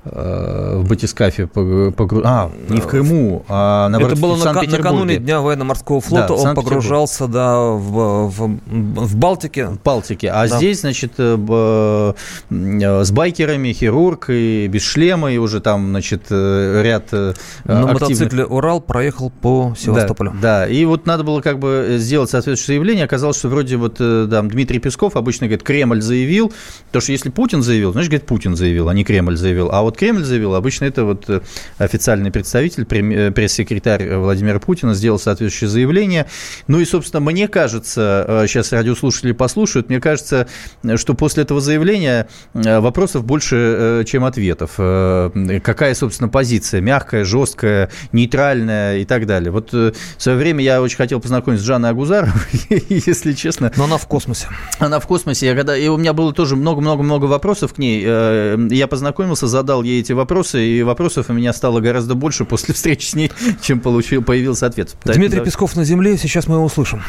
[0.05, 2.23] в батискафе погру...
[2.25, 6.55] а не в Крыму а на это было на, накануне дня военно-морского флота да, он
[6.55, 9.67] погружался да в, в, в Балтике.
[9.67, 10.31] В Балтике.
[10.31, 10.57] А да.
[10.57, 12.13] здесь значит э,
[12.51, 17.31] с байкерами хирург и без шлема и уже там значит э, ряд на
[17.65, 17.93] активных...
[18.01, 20.33] мотоцикле Урал проехал по Севастополю.
[20.41, 20.69] Да, да.
[20.69, 23.05] И вот надо было как бы сделать соответствующее заявление.
[23.05, 26.53] Оказалось что вроде вот да, Дмитрий Песков обычно говорит Кремль заявил
[26.91, 29.92] то что если Путин заявил значит говорит Путин заявил а не Кремль заявил а вот
[29.93, 31.41] вот Кремль заявил, обычно это вот э,
[31.79, 36.27] официальный представитель, э, пресс-секретарь Владимира Путина сделал соответствующее заявление.
[36.67, 40.49] Ну и, собственно, мне кажется, сейчас радиослушатели послушают, мне кажется,
[40.97, 44.73] что после этого заявления вопросов больше, чем ответов.
[44.77, 46.81] Какая, собственно, позиция?
[46.81, 49.51] Мягкая, жесткая, нейтральная и так далее.
[49.51, 52.33] Вот в свое время я очень хотел познакомиться с Жанной Агузаровой,
[52.89, 53.73] если честно.
[53.77, 54.49] Но она в космосе.
[54.79, 55.47] Она в космосе.
[55.47, 55.77] Я когда...
[55.77, 58.03] И у меня было тоже много-много-много вопросов к ней.
[58.05, 62.75] Э, я познакомился, задал ей эти вопросы, и вопросов у меня стало гораздо больше после
[62.75, 63.31] встречи с ней,
[63.63, 64.95] чем получил, появился ответ.
[65.05, 67.03] Дмитрий Песков на Земле, сейчас мы его услышим.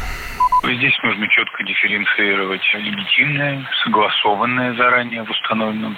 [0.65, 5.97] Здесь нужно четко дифференцировать легитимное, согласованное заранее в установленном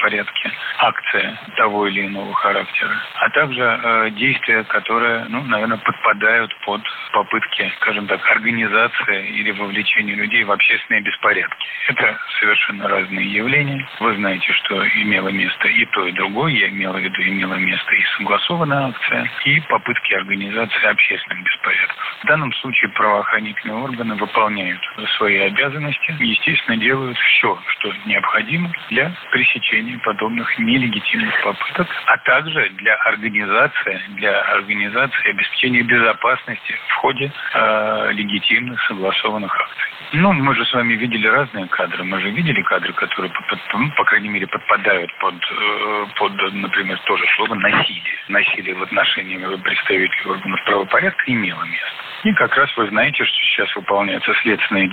[0.00, 6.82] порядке акция того или иного характера, а также э, действия, которые, ну, наверное, подпадают под
[7.12, 11.66] попытки, скажем так, организации или вовлечения людей в общественные беспорядки.
[11.88, 13.88] Это совершенно разные явления.
[14.00, 16.52] Вы знаете, что имело место и то, и другое.
[16.52, 22.16] Я имела в виду, имело место и согласованная акция, и попытки организации общественных беспорядков.
[22.24, 24.80] В данном случае правоохранительные органы выполняют
[25.16, 32.94] свои обязанности естественно, делают все, что необходимо для пресечения подобных нелегитимных попыток, а также для
[32.94, 39.90] организации, для организации обеспечения безопасности в ходе э, легитимных согласованных акций.
[40.12, 42.02] Ну, мы же с вами видели разные кадры.
[42.02, 46.98] Мы же видели кадры, которые, по, ну, по крайней мере, подпадают под, э, под, например,
[47.06, 48.18] тоже слово «насилие».
[48.28, 52.10] Насилие в отношении представителей органов правопорядка имело место.
[52.24, 54.88] И как раз вы знаете, что сейчас выполняются следственные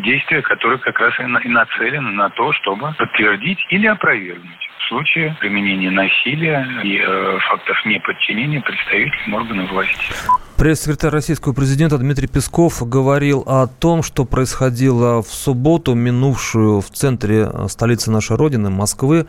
[0.00, 6.66] действия, которые как раз и нацелены на то, чтобы подтвердить или опровергнуть случае применения насилия
[6.84, 9.94] и э, фактов неподчинения представителям органов власти.
[10.58, 17.48] Пресс-секретарь российского президента Дмитрий Песков говорил о том, что происходило в субботу, минувшую в центре
[17.50, 19.26] э, столицы нашей Родины, Москвы,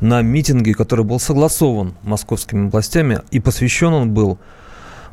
[0.00, 4.38] на митинге, который был согласован московскими властями, и посвящен он был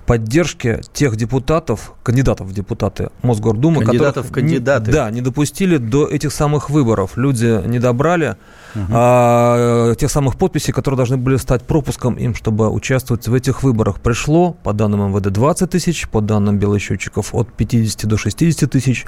[0.09, 4.91] поддержке тех депутатов, кандидатов в депутаты Мосгордумы, кандидатов которых, кандидаты.
[4.91, 7.15] да, не допустили до этих самых выборов.
[7.15, 8.35] Люди не добрали
[8.73, 8.85] угу.
[8.89, 14.01] а, тех самых подписей, которые должны были стать пропуском им, чтобы участвовать в этих выборах.
[14.01, 19.05] Пришло, по данным МВД, 20 тысяч, по данным белосчетчиков, от 50 до 60 тысяч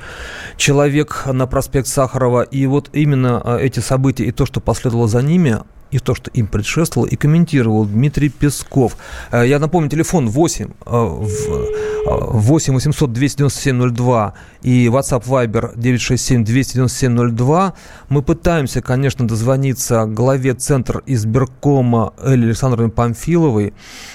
[0.56, 2.44] человек на проспект Сахарова.
[2.44, 5.62] И вот именно а, эти события и то, что последовало за ними,
[5.92, 8.98] и то, что им предшествовало, и комментировал Дмитрий Песков.
[9.32, 17.74] Э, я напомню, телефон 8 8 800 297 02 и WhatsApp Viber 967 297 02.
[18.10, 23.74] Мы пытаемся, конечно, дозвониться главе Центра избиркома Элли Александровне Памфиловой.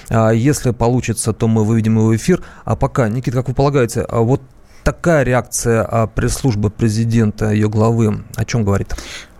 [0.09, 2.41] Э, если получится, то мы выведем его в эфир.
[2.65, 4.41] А пока, Никита, как вы полагаете, а вот
[4.87, 8.95] такая реакция а, пресс-службы президента, ее главы, о чем говорит?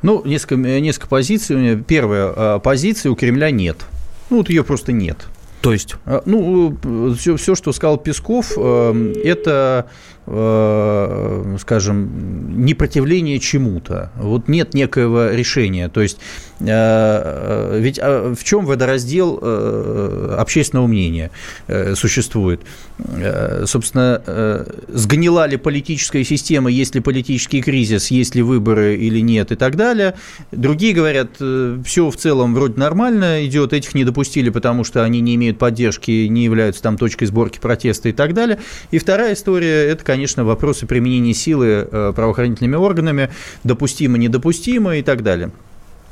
[0.07, 1.83] Ну, несколько, несколько позиций.
[1.85, 3.75] Первая а, позиция у Кремля нет.
[4.29, 5.27] Ну, вот ее просто нет.
[5.59, 5.95] То есть?
[6.05, 6.77] А, ну,
[7.19, 9.89] все, все, что сказал Песков, э, это
[10.29, 14.11] Э, скажем, непротивление чему-то.
[14.17, 15.87] Вот нет некоего решения.
[15.87, 16.17] То есть,
[16.56, 19.39] э, э, ведь в чем водораздел
[20.37, 21.31] общественного мнения
[21.95, 22.61] существует?
[23.65, 29.55] Собственно, сгнила ли политическая система, есть ли политический кризис, есть ли выборы или нет и
[29.55, 30.15] так далее.
[30.51, 31.35] Другие говорят,
[31.85, 36.27] все в целом вроде нормально идет, этих не допустили, потому что они не имеют поддержки,
[36.27, 38.59] не являются там точкой сборки протеста и так далее.
[38.91, 43.29] И вторая история, это, конечно, вопросы применения силы э, правоохранительными органами,
[43.63, 45.51] допустимо, недопустимо и так далее.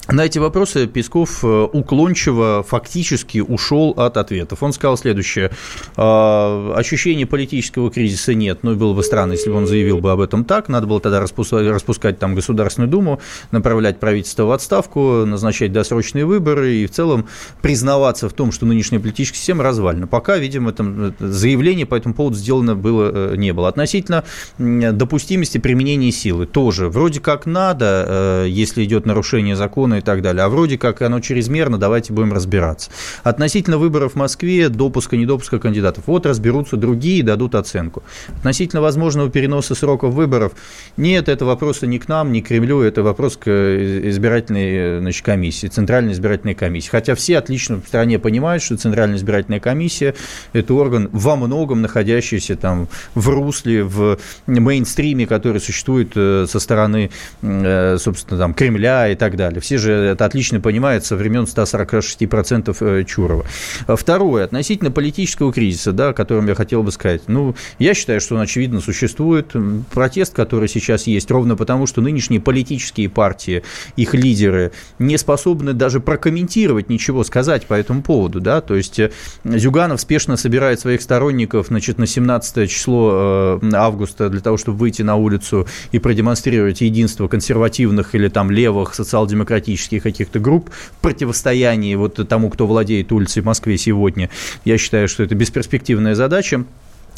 [0.08, 4.62] На эти вопросы Песков э, уклончиво фактически ушел от ответов.
[4.62, 5.50] Он сказал следующее.
[5.98, 8.60] «А, ощущения политического кризиса нет.
[8.62, 10.70] Ну, было бы странно, если бы он заявил бы об этом так.
[10.70, 16.76] Надо было тогда распускать, распускать там Государственную Думу, направлять правительство в отставку, назначать досрочные выборы
[16.76, 17.28] и в целом
[17.64, 20.06] признаваться в том, что нынешняя политическая система развалена.
[20.06, 23.70] Пока, видимо, там заявление по этому поводу сделано было, э, не было.
[23.70, 24.24] Относительно
[24.60, 26.90] допустимости применения силы тоже.
[26.90, 30.44] Вроде как надо, э, если идет нарушение закона и так далее.
[30.44, 32.90] А вроде как оно чрезмерно, давайте будем разбираться.
[33.24, 38.04] Относительно выборов в Москве, допуска, недопуска кандидатов, вот разберутся другие дадут оценку.
[38.38, 40.54] Относительно возможного переноса сроков выборов,
[40.98, 45.68] нет, это вопросы не к нам, не к Кремлю, это вопрос к избирательной значит, комиссии,
[45.68, 46.90] Центральной избирательной комиссии.
[46.90, 50.16] Хотя все отлично в стране понимают, что Центральная избирательная комиссия–
[50.54, 57.12] это орган во многом находящийся там в русле, в мейнстриме, который существует э, со стороны,
[57.42, 59.62] э, собственно, там, Кремля и так далее.
[59.62, 63.46] Все же же это отлично понимает со времен 146% Чурова.
[63.88, 67.24] Второе, относительно политического кризиса, да, о котором я хотел бы сказать.
[67.28, 69.54] Ну, я считаю, что он, очевидно, существует.
[69.94, 73.64] Протест, который сейчас есть, ровно потому, что нынешние политические партии,
[73.96, 79.00] их лидеры не способны даже прокомментировать ничего, сказать по этому поводу, да, то есть
[79.44, 85.16] Зюганов спешно собирает своих сторонников, значит, на 17 число августа для того, чтобы выйти на
[85.16, 92.50] улицу и продемонстрировать единство консервативных или там левых социал-демократических каких-то групп в противостоянии вот тому,
[92.50, 94.30] кто владеет улицей в Москве сегодня.
[94.64, 96.66] Я считаю, что это бесперспективная задача.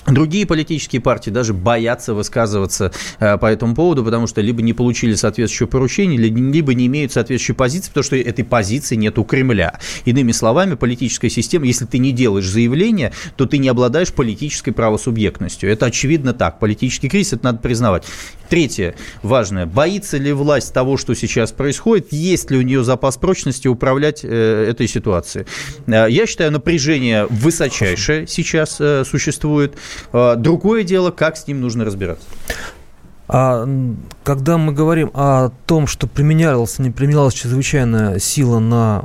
[0.07, 5.15] Другие политические партии даже боятся высказываться э, по этому поводу, потому что либо не получили
[5.15, 9.79] соответствующее поручение, либо не имеют соответствующей позиции, потому что этой позиции нет у Кремля.
[10.05, 15.69] Иными словами, политическая система, если ты не делаешь заявление, то ты не обладаешь политической правосубъектностью.
[15.69, 16.59] Это очевидно так.
[16.59, 18.05] Политический кризис, это надо признавать.
[18.49, 19.65] Третье, важное.
[19.65, 22.13] Боится ли власть того, что сейчас происходит?
[22.13, 25.45] Есть ли у нее запас прочности управлять э, этой ситуацией?
[25.87, 29.75] Э, я считаю, напряжение высочайшее сейчас э, существует.
[30.13, 32.25] Э, другое дело, как с ним нужно разбираться.
[33.27, 33.67] А
[34.23, 39.03] когда мы говорим о том, что применялась, не применялась чрезвычайная сила на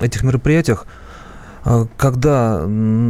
[0.00, 0.86] этих мероприятиях,
[1.96, 2.60] когда,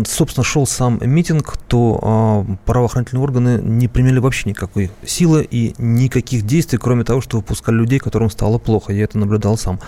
[0.06, 6.46] собственно, шел сам митинг, то а, правоохранительные органы не применили вообще никакой силы и никаких
[6.46, 8.94] действий, кроме того, что выпускали людей, которым стало плохо.
[8.94, 9.78] Я это наблюдал сам.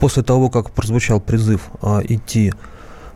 [0.00, 2.52] После того, как прозвучал призыв а, идти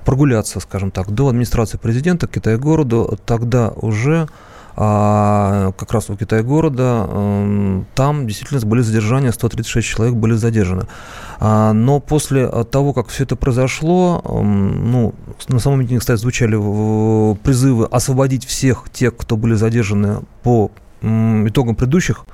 [0.04, 4.28] прогуляться, скажем так, до администрации президента Китая-городу, тогда уже
[4.76, 10.86] а, как раз у Китая-города, эм, там действительно были задержания, 136 человек были задержаны.
[11.40, 15.14] А, но после того, как все это произошло, эм, ну,
[15.48, 16.56] на самом митинге, кстати, звучали
[17.36, 20.70] призывы освободить всех тех, кто были задержаны по
[21.02, 22.24] итогам предыдущих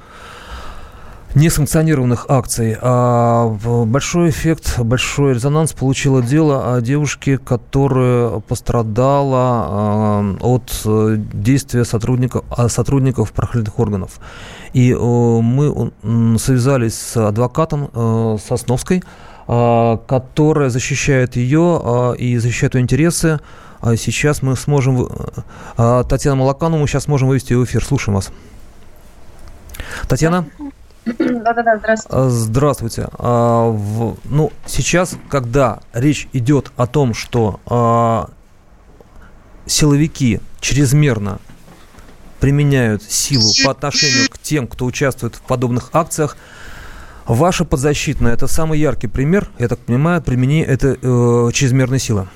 [1.34, 2.76] несанкционированных акций.
[2.80, 3.48] А
[3.86, 12.44] большой эффект, большой резонанс получило дело о девушке, которая пострадала а, от э, действия сотрудников,
[12.50, 14.20] а, сотрудников правоохранительных органов.
[14.72, 15.92] И э, мы
[16.38, 19.02] связались с адвокатом э, Сосновской,
[19.46, 23.40] которая защищает ее и защищает ее интересы.
[23.96, 25.08] Сейчас мы сможем...
[25.74, 27.82] Татьяна Малакану, мы сейчас сможем вывести в эфир.
[27.82, 28.30] Слушаем вас.
[30.06, 30.46] Татьяна?
[31.18, 32.16] Да-да-да, здравствуйте.
[32.16, 33.08] А, здравствуйте.
[33.18, 38.30] А, в, ну, сейчас, когда речь идет о том, что а,
[39.66, 41.38] силовики чрезмерно
[42.40, 46.36] применяют силу по отношению к тем, кто участвует в подобных акциях,
[47.26, 52.28] ваша подзащитная– это самый яркий пример, я так понимаю, применения это э, чрезмерной силы.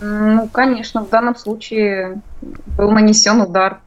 [0.00, 2.22] Ну, конечно, в данном случае
[2.78, 3.80] был нанесен удар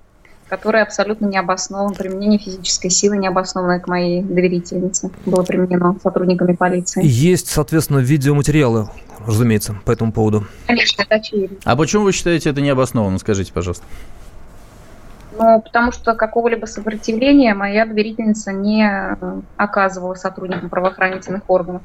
[0.53, 1.95] который абсолютно не обоснован.
[1.95, 7.01] Применение физической силы не обоснованное к моей доверительнице было применено сотрудниками полиции.
[7.03, 8.87] Есть, соответственно, видеоматериалы,
[9.25, 10.45] разумеется, по этому поводу.
[10.67, 11.57] Конечно, это очевидно.
[11.63, 13.17] А почему вы считаете это необоснованно?
[13.17, 13.83] Скажите, пожалуйста.
[15.39, 18.87] Ну, потому что какого-либо сопротивления моя доверительница не
[19.57, 21.81] оказывала сотрудникам правоохранительных органов.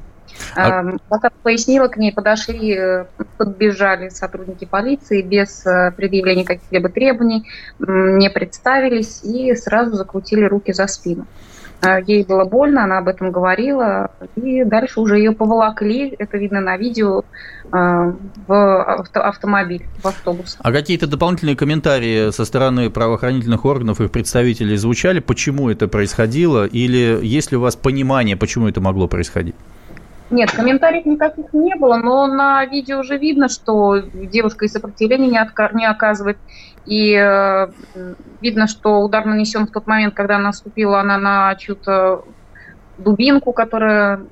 [0.57, 0.85] А...
[1.11, 3.05] Как пояснила, к ней подошли, э,
[3.37, 7.47] подбежали сотрудники полиции без э, предъявления каких-либо требований,
[7.79, 11.27] не представились и сразу закрутили руки за спину.
[11.81, 16.61] А, ей было больно, она об этом говорила, и дальше уже ее поволокли, это видно
[16.61, 17.23] на видео,
[17.71, 18.15] а,
[18.49, 20.57] в автомобиль, в автобус.
[20.61, 27.21] А какие-то дополнительные комментарии со стороны правоохранительных органов, их представителей звучали, почему это происходило, или
[27.23, 29.55] есть ли у вас понимание, почему это могло происходить?
[30.31, 35.39] Нет, комментариев никаких не было, но на видео уже видно, что девушка и сопротивления не,
[35.39, 36.37] отка- не оказывает.
[36.85, 37.69] И э,
[38.41, 42.25] видно, что удар нанесен в тот момент, когда наступила она на чью-то
[42.99, 44.29] дубинку, которую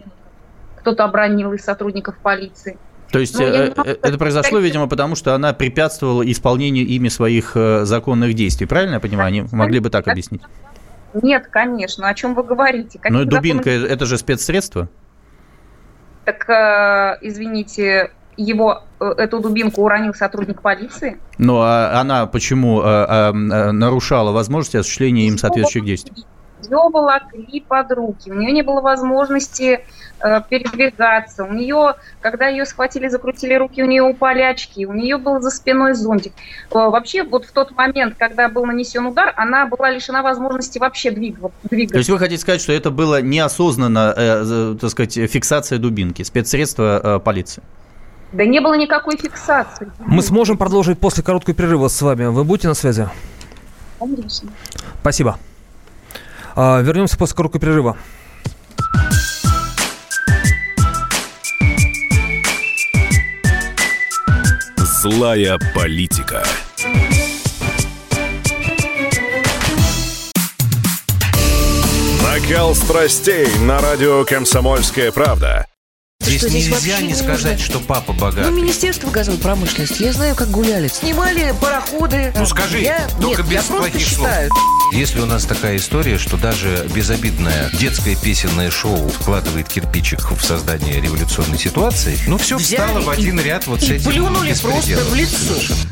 [0.80, 2.78] кто-то обронил из сотрудников полиции.
[3.10, 7.52] То есть ну, э, э это произошло, видимо, потому что она препятствовала исполнению ими своих
[7.54, 8.66] э, законных действий.
[8.66, 9.28] Правильно я понимаю?
[9.28, 10.42] Они могли бы так объяснить?
[11.22, 12.08] Нет, конечно.
[12.08, 12.98] О чем вы говорите?
[12.98, 13.92] Какие ну, дубинка законы...
[13.92, 14.88] это же спецсредство?
[16.26, 21.18] Так, э, извините, его э, эту дубинку уронил сотрудник полиции.
[21.38, 26.24] Ну, а она почему а, а, нарушала возможности осуществления им соответствующих действий?
[26.62, 29.84] Ее волокли под руки, у нее не было возможности
[30.20, 35.18] э, передвигаться, у нее, когда ее схватили, закрутили руки, у нее упали очки, у нее
[35.18, 36.32] был за спиной зонтик.
[36.70, 41.10] Э, вообще, вот в тот момент, когда был нанесен удар, она была лишена возможности вообще
[41.10, 41.50] двигаться.
[41.68, 47.00] То есть вы хотите сказать, что это было неосознанно, э, так сказать, фиксация дубинки, спецсредства
[47.02, 47.62] э, полиции?
[48.32, 49.90] Да не было никакой фиксации.
[49.98, 52.26] Мы сможем продолжить после короткого перерыва с вами.
[52.26, 53.08] Вы будете на связи?
[53.98, 54.50] Конечно.
[55.00, 55.38] Спасибо.
[56.58, 57.98] А, вернемся после короткого перерыва.
[64.78, 66.42] Злая политика.
[72.22, 75.66] Накал страстей на радио «Комсомольская правда».
[76.26, 78.50] Здесь, что здесь нельзя не сказать, что папа богатый.
[78.50, 80.88] Ну, Министерство газовой промышленности, я знаю, как гуляли.
[80.88, 82.32] Снимали пароходы.
[82.36, 83.06] Ну, скажи, я...
[83.20, 84.28] только Нет, без я плохих слов.
[84.28, 84.50] считаю.
[84.92, 91.00] Если у нас такая история, что даже безобидное детское песенное шоу вкладывает кирпичик в создание
[91.00, 95.36] революционной ситуации, ну, все встало в один ряд вот с этим плюнули просто в лицо.
[95.36, 95.90] Совершенно.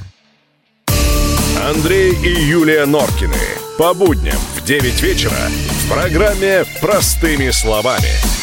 [1.69, 3.39] Андрей и Юлия Норкины.
[3.79, 5.37] По будням в 9 вечера
[5.85, 8.34] в программе «Простыми словами».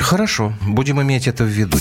[0.00, 1.78] Хорошо, будем иметь это в виду.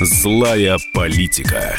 [0.00, 1.76] Злая политика.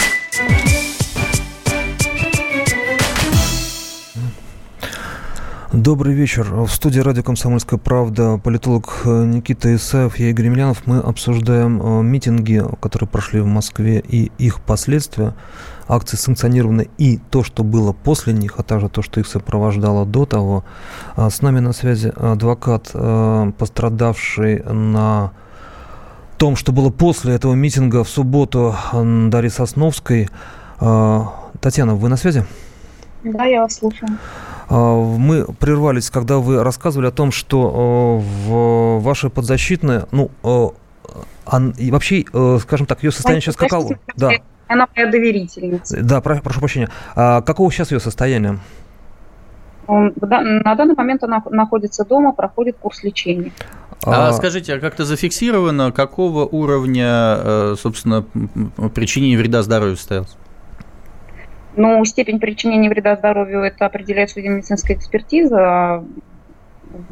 [5.84, 6.44] Добрый вечер.
[6.54, 10.86] В студии радио «Комсомольская правда» политолог Никита Исаев, я Игорь Емельянов.
[10.86, 15.34] Мы обсуждаем э, митинги, которые прошли в Москве, и их последствия.
[15.88, 20.28] Акции санкционированы и то, что было после них, а также то, что их сопровождало до
[20.28, 20.66] того.
[21.16, 25.32] А С нами на связи адвокат, э, пострадавший на
[26.38, 30.30] том, что было после этого митинга в субботу Дарьи Сосновской.
[30.80, 31.22] Э,
[31.60, 32.46] Татьяна, вы на связи?
[33.24, 34.10] Да, я вас слушаю.
[34.72, 40.32] Мы прервались, когда вы рассказывали о том, что в вашей подзащитной, ну,
[41.78, 42.24] и вообще,
[42.62, 44.00] скажем так, ее состояние сейчас каково?
[44.16, 44.32] Да.
[44.70, 46.02] Она моя доверительница.
[46.02, 46.90] Да, про, прошу прощения.
[47.14, 48.60] А какого сейчас ее состояние?
[49.88, 53.52] На данный момент она находится дома, проходит курс лечения.
[54.06, 58.24] А, а скажите, а как-то зафиксировано, какого уровня, собственно,
[58.96, 60.38] причинения вреда здоровью состоялось?
[61.76, 65.58] Ну, степень причинения вреда здоровью это определяет судебно-медицинская экспертиза.
[65.60, 66.06] А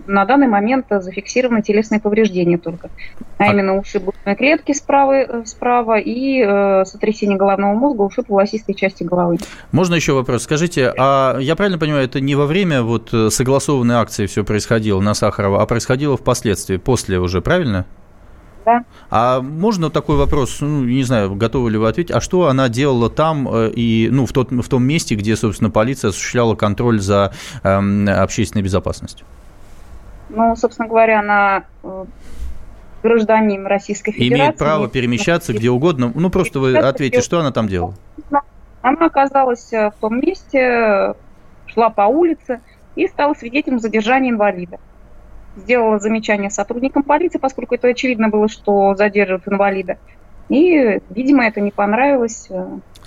[0.07, 2.89] на данный момент зафиксированы телесные повреждения только.
[3.37, 8.75] А, а именно ушиб грудной клетки справа, справа и э, сотрясение головного мозга, ушиб волосистой
[8.75, 9.37] части головы.
[9.71, 10.43] Можно еще вопрос?
[10.43, 15.13] Скажите, а я правильно понимаю, это не во время вот согласованной акции все происходило на
[15.13, 17.85] Сахарова, а происходило впоследствии, после уже, правильно?
[18.69, 18.83] Да.
[19.09, 23.09] А можно такой вопрос, ну, не знаю, готовы ли вы ответить, а что она делала
[23.09, 28.05] там и, ну, в, тот, в том месте, где, собственно, полиция осуществляла контроль за э,
[28.09, 29.25] общественной безопасностью?
[30.29, 31.63] Ну, собственно говоря, она
[33.01, 34.35] гражданин Российской Федерации.
[34.35, 36.11] Имеет право перемещаться где угодно.
[36.13, 37.95] Ну, просто вы ответьте, что она там делала?
[38.81, 41.15] Она оказалась в том месте,
[41.65, 42.61] шла по улице
[42.95, 44.77] и стала свидетелем задержания инвалида
[45.55, 49.97] сделала замечание сотрудникам полиции, поскольку это очевидно было, что задерживают инвалида.
[50.49, 52.49] И, видимо, это не понравилось.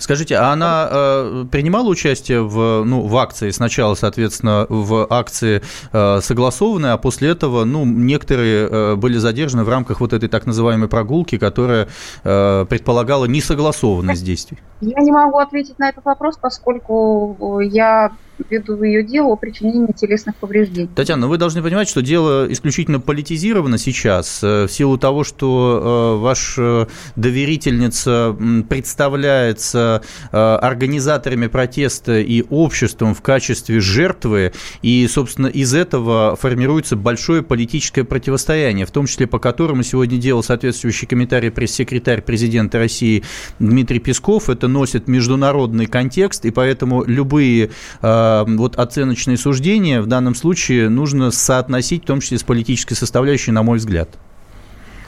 [0.03, 5.61] Скажите, а она э, принимала участие в, ну, в акции сначала, соответственно, в акции
[5.93, 10.45] э, согласованной, а после этого, ну, некоторые э, были задержаны в рамках вот этой так
[10.45, 11.87] называемой прогулки, которая
[12.25, 14.57] э, предполагала несогласованность действий?
[14.81, 18.11] Я не могу ответить на этот вопрос, поскольку я
[18.49, 20.89] веду ее дело о причинении телесных повреждений.
[20.95, 26.21] Татьяна, ну вы должны понимать, что дело исключительно политизировано сейчас в силу того, что э,
[26.21, 28.35] ваша доверительница
[28.67, 29.92] представляется
[30.31, 38.85] организаторами протеста и обществом в качестве жертвы, и, собственно, из этого формируется большое политическое противостояние,
[38.85, 43.23] в том числе по которому сегодня делал соответствующий комментарий пресс-секретарь президента России
[43.59, 44.49] Дмитрий Песков.
[44.49, 47.71] Это носит международный контекст, и поэтому любые
[48.01, 53.63] вот оценочные суждения в данном случае нужно соотносить, в том числе с политической составляющей, на
[53.63, 54.09] мой взгляд.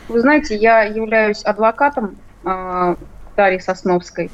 [0.07, 2.95] Вы знаете, я являюсь адвокатом э,
[3.35, 4.29] Дарьи Сосновской.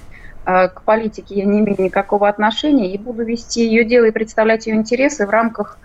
[0.46, 4.66] Э, к политике я не имею никакого отношения и буду вести ее дело и представлять
[4.68, 5.80] ее интересы в рамках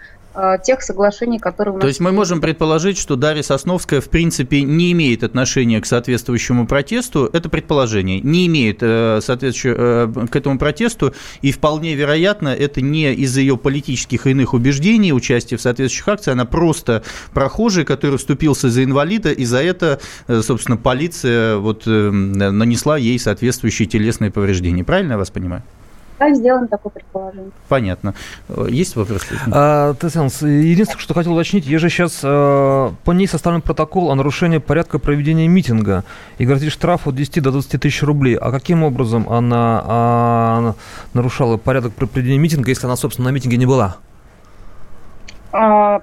[0.64, 1.80] тех соглашений, которые у нас...
[1.82, 6.66] То есть мы можем предположить, что Дарья Сосновская, в принципе, не имеет отношения к соответствующему
[6.66, 12.80] протесту, это предположение, не имеет э, соответствующего э, к этому протесту, и вполне вероятно, это
[12.80, 18.18] не из-за ее политических и иных убеждений, участия в соответствующих акциях, она просто прохожий, который
[18.18, 24.84] вступился за инвалида, и за это, собственно, полиция вот нанесла ей соответствующие телесные повреждения.
[24.84, 25.62] Правильно я вас понимаю?
[26.18, 27.50] Да, сделаем такое предположение.
[27.68, 28.14] Понятно.
[28.68, 29.38] Есть вопросы?
[29.52, 34.14] А, Татьяна, единственное, что хотел уточнить, есть же сейчас а, по ней составлен протокол о
[34.14, 36.04] нарушении порядка проведения митинга
[36.38, 38.36] и грозит штраф от 10 до 20 тысяч рублей.
[38.36, 40.74] А каким образом она а,
[41.12, 43.96] нарушала порядок проведения митинга, если она, собственно, на митинге не была?
[45.52, 46.00] А,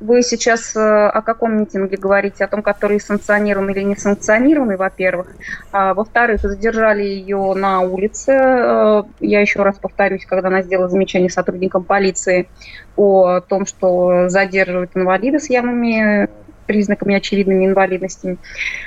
[0.00, 2.44] вы сейчас э, о каком митинге говорите?
[2.44, 5.28] О том, который санкционирован или не санкционированный, во-первых.
[5.72, 8.32] А, во-вторых, задержали ее на улице.
[8.32, 12.48] Э, я еще раз повторюсь, когда она сделала замечание сотрудникам полиции
[12.96, 16.28] о том, что задерживают инвалида с явными
[16.64, 18.38] признаками очевидными инвалидностями.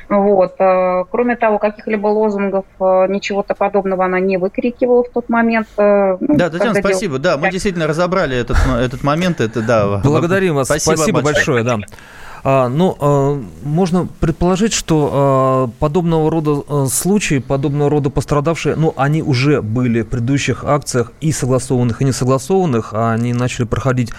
[0.09, 0.55] Вот.
[0.59, 5.67] Э, кроме того, каких-либо лозунгов, э, ничего-то подобного она не выкрикивала в тот момент.
[5.77, 7.19] Э, ну, да, Татьяна, спасибо.
[7.19, 9.41] Да, мы действительно разобрали этот, этот момент.
[9.41, 10.67] Это, да, Благодарим вас.
[10.67, 11.63] Спасибо, спасибо большое.
[11.63, 11.97] большое да.
[12.43, 18.93] А, ну, а, можно предположить, что а, подобного рода а, случаи, подобного рода пострадавшие, ну,
[18.95, 24.11] они уже были в предыдущих акциях и согласованных, и не согласованных, а они начали проходить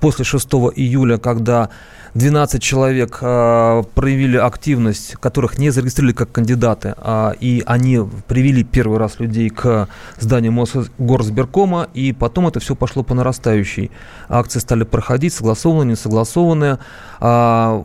[0.00, 0.46] после 6
[0.76, 1.68] июля, когда
[2.14, 8.98] 12 человек э, проявили активность, которых не зарегистрировали как кандидаты, э, и они привели первый
[8.98, 9.88] раз людей к
[10.18, 13.90] зданию Мосгорсберкома, и потом это все пошло по нарастающей.
[14.28, 16.78] Акции стали проходить, согласованные, не согласованные.
[17.20, 17.82] Э,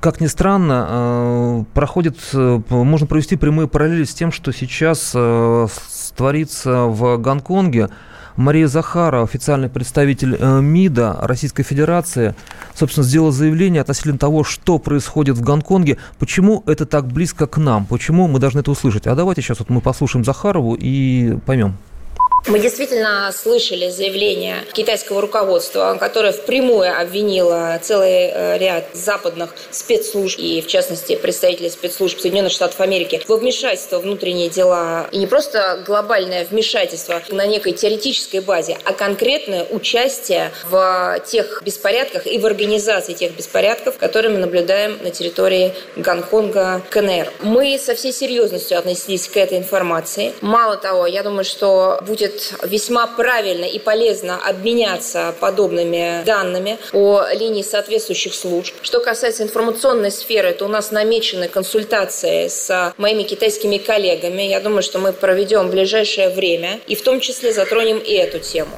[0.00, 5.10] как ни странно, э, проходит, э, можно провести прямые параллели с тем, что сейчас
[6.16, 7.90] творится в Гонконге.
[8.36, 12.34] Мария Захарова, официальный представитель э, МИДа Российской Федерации,
[12.74, 17.86] собственно, сделала заявление относительно того, что происходит в Гонконге, почему это так близко к нам,
[17.86, 19.06] почему мы должны это услышать.
[19.06, 21.76] А давайте сейчас вот мы послушаем Захарову и поймем.
[22.48, 30.60] Мы действительно слышали заявление китайского руководства, которое впрямую обвинило целый э, ряд западных спецслужб и,
[30.60, 35.08] в частности, представителей спецслужб Соединенных Штатов Америки во вмешательство в внутренние дела.
[35.10, 42.28] И не просто глобальное вмешательство на некой теоретической базе, а конкретное участие в тех беспорядках
[42.28, 47.32] и в организации тех беспорядков, которые мы наблюдаем на территории Гонконга, КНР.
[47.40, 50.32] Мы со всей серьезностью отнеслись к этой информации.
[50.42, 57.62] Мало того, я думаю, что будет весьма правильно и полезно обменяться подобными данными по линии
[57.62, 58.74] соответствующих служб.
[58.82, 64.42] Что касается информационной сферы, то у нас намечены консультации с моими китайскими коллегами.
[64.42, 68.38] Я думаю, что мы проведем в ближайшее время и в том числе затронем и эту
[68.38, 68.76] тему.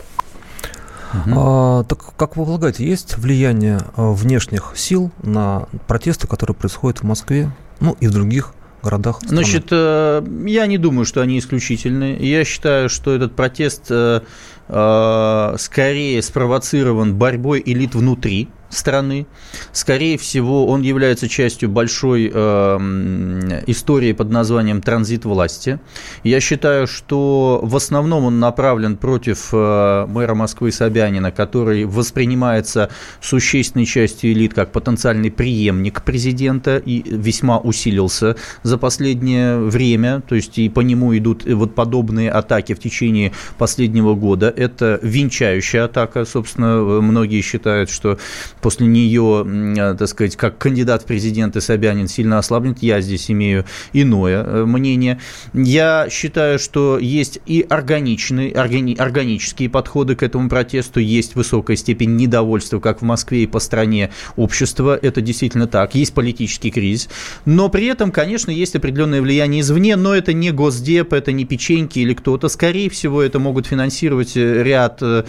[1.36, 7.02] А, так как вы полагаете, есть влияние а, внешних сил на протесты, которые происходят в
[7.04, 7.50] Москве,
[7.80, 8.52] ну и в других
[8.82, 9.36] городах страны?
[9.36, 12.16] Значит, э, я не думаю, что они исключительны.
[12.20, 14.22] Я считаю, что этот протест э,
[14.68, 19.26] э, скорее спровоцирован борьбой элит внутри страны.
[19.72, 25.80] Скорее всего, он является частью большой э, истории под названием «Транзит власти».
[26.22, 32.90] Я считаю, что в основном он направлен против э, мэра Москвы Собянина, который воспринимается
[33.20, 40.22] существенной частью элит как потенциальный преемник президента и весьма усилился за последнее время.
[40.28, 44.52] То есть и по нему идут вот подобные атаки в течение последнего года.
[44.54, 46.24] Это венчающая атака.
[46.24, 48.18] Собственно, многие считают, что
[48.60, 52.82] после нее, э, так сказать, как кандидат в президенты Собянин сильно ослабнет.
[52.82, 55.20] Я здесь имею иное э, мнение.
[55.52, 62.16] Я считаю, что есть и органичные, органи, органические подходы к этому протесту, есть высокая степень
[62.16, 64.98] недовольства как в Москве и по стране общества.
[65.00, 65.94] Это действительно так.
[65.94, 67.08] Есть политический кризис.
[67.44, 71.98] Но при этом, конечно, есть определенное влияние извне, но это не Госдеп, это не печеньки
[72.00, 72.48] или кто-то.
[72.48, 75.24] Скорее всего, это могут финансировать ряд э,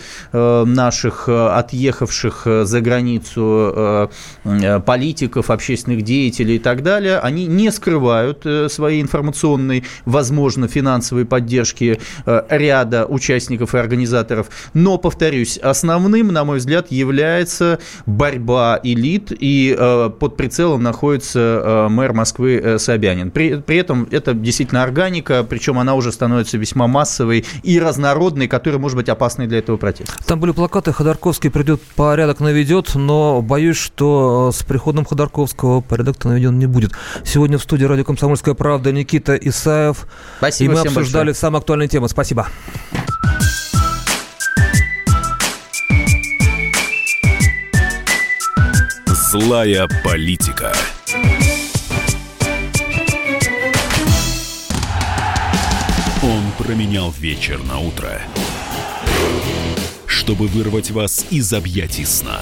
[0.65, 4.09] наших отъехавших за границу границу
[4.45, 11.25] э, политиков, общественных деятелей и так далее, они не скрывают э, своей информационной, возможно, финансовой
[11.25, 14.49] поддержки э, ряда участников и организаторов.
[14.73, 19.75] Но, повторюсь, основным, на мой взгляд, является борьба элит, и
[20.19, 23.31] под прицелом находится мэр Москвы Собянин.
[23.31, 28.79] При, при этом это действительно органика, причем она уже становится весьма массовой и разнородной, которая
[28.79, 30.13] может быть опасной для этого протеста.
[30.25, 36.59] Там были плакаты «Ходорковский придет, порядок наведет», но боюсь, что с приходом Ходорковского порядок-то наведен
[36.59, 36.91] не будет.
[37.25, 40.05] Сегодня в студии радио «Комсомольская правда» Никита Исаев.
[40.37, 41.33] Спасибо И мы обсуждали большое.
[41.33, 42.07] самые актуальные темы.
[42.07, 42.47] Спасибо.
[49.31, 50.71] Злая политика.
[56.21, 58.21] Он променял вечер на утро,
[60.05, 62.41] чтобы вырвать вас из объятий сна.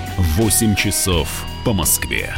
[0.17, 2.35] 8 часов по Москве.